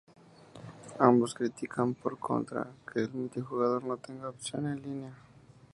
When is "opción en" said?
4.29-4.81